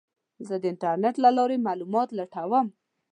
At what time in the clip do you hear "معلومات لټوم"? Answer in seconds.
1.67-2.67